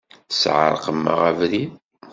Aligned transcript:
Tesεerqem-aɣ 0.29 1.19
abrid. 1.29 1.73